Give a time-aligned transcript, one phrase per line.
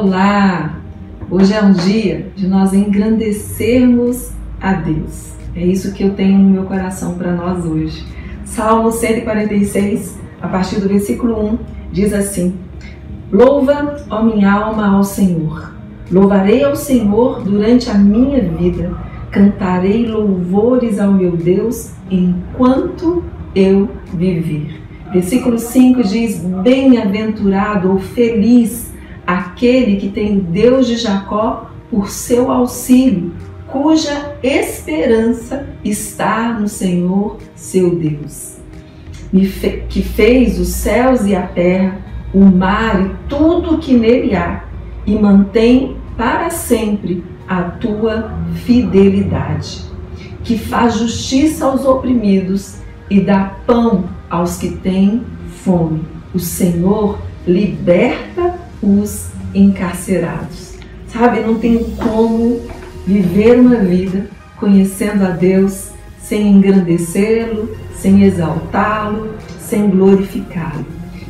[0.00, 0.78] Olá!
[1.28, 5.32] Hoje é um dia de nós engrandecermos a Deus.
[5.56, 8.06] É isso que eu tenho no meu coração para nós hoje.
[8.44, 11.58] Salmo 146, a partir do versículo 1,
[11.90, 12.54] diz assim:
[13.32, 15.74] Louva, ó minha alma, ao Senhor.
[16.12, 18.96] Louvarei ao Senhor durante a minha vida.
[19.32, 24.80] Cantarei louvores ao meu Deus enquanto eu viver.
[25.12, 28.87] Versículo 5 diz: Bem-aventurado ou feliz
[29.28, 33.34] aquele que tem Deus de Jacó por seu auxílio,
[33.66, 38.56] cuja esperança está no Senhor seu Deus,
[39.90, 41.98] que fez os céus e a terra,
[42.32, 44.64] o mar e tudo o que nele há,
[45.04, 48.32] e mantém para sempre a tua
[48.64, 49.82] fidelidade,
[50.42, 52.78] que faz justiça aos oprimidos
[53.10, 55.22] e dá pão aos que têm
[55.62, 56.02] fome.
[56.34, 60.74] O Senhor liberta os encarcerados.
[61.08, 62.60] Sabe, não tem como
[63.06, 64.26] viver uma vida
[64.56, 65.88] conhecendo a Deus
[66.20, 70.84] sem engrandecê-lo, sem exaltá-lo, sem glorificá-lo.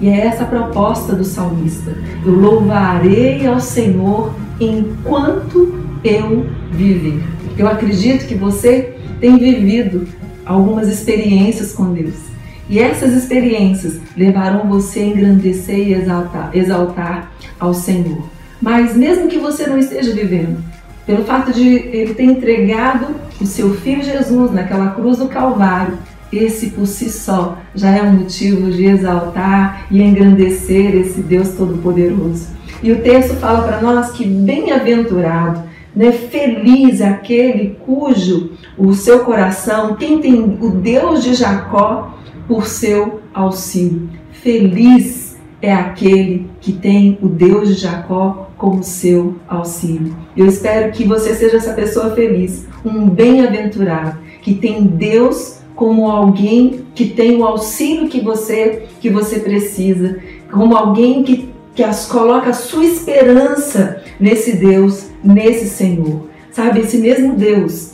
[0.00, 1.96] E é essa a proposta do salmista.
[2.24, 7.22] Eu louvarei ao Senhor enquanto eu viver.
[7.56, 10.06] Eu acredito que você tem vivido
[10.44, 12.34] algumas experiências com Deus
[12.68, 18.22] e essas experiências levarão você a engrandecer e exaltar, exaltar ao Senhor.
[18.60, 20.62] Mas mesmo que você não esteja vivendo,
[21.06, 25.98] pelo fato de ele ter entregado o seu filho Jesus naquela cruz do Calvário,
[26.32, 32.48] esse por si só já é um motivo de exaltar e engrandecer esse Deus Todo-Poderoso.
[32.82, 35.62] E o texto fala para nós que bem-aventurado,
[35.94, 43.20] né, feliz aquele cujo o seu coração, quem tem o Deus de Jacó por seu
[43.32, 44.08] auxílio.
[44.32, 50.14] Feliz é aquele que tem o Deus de Jacó como seu auxílio.
[50.36, 56.84] Eu espero que você seja essa pessoa feliz, um bem-aventurado, que tem Deus como alguém
[56.94, 60.18] que tem o auxílio que você que você precisa,
[60.52, 66.28] como alguém que, que as coloca a sua esperança nesse Deus, nesse Senhor.
[66.52, 67.93] Sabe, esse mesmo Deus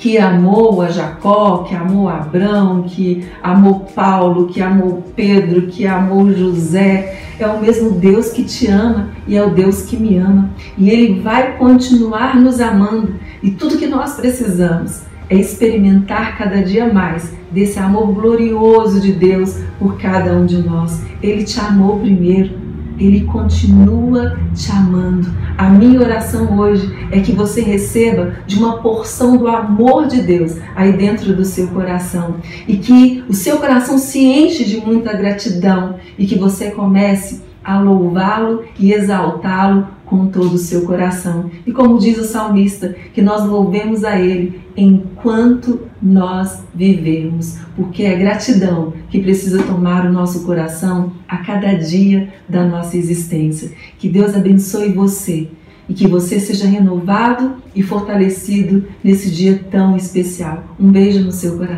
[0.00, 6.32] que amou a Jacó, que amou Abraão, que amou Paulo, que amou Pedro, que amou
[6.32, 7.20] José.
[7.38, 10.48] É o mesmo Deus que te ama e é o Deus que me ama.
[10.78, 13.14] E Ele vai continuar nos amando.
[13.42, 19.58] E tudo que nós precisamos é experimentar cada dia mais desse amor glorioso de Deus
[19.78, 21.02] por cada um de nós.
[21.22, 22.59] Ele te amou primeiro
[23.00, 25.32] ele continua te amando.
[25.56, 30.56] A minha oração hoje é que você receba de uma porção do amor de Deus
[30.76, 32.36] aí dentro do seu coração
[32.68, 37.78] e que o seu coração se enche de muita gratidão e que você comece a
[37.78, 41.50] louvá-lo e exaltá-lo com todo o seu coração.
[41.66, 48.16] E como diz o salmista, que nós louvemos a Ele enquanto nós vivemos, porque é
[48.16, 53.70] gratidão que precisa tomar o nosso coração a cada dia da nossa existência.
[53.98, 55.48] Que Deus abençoe você
[55.88, 60.64] e que você seja renovado e fortalecido nesse dia tão especial.
[60.78, 61.68] Um beijo no seu coração.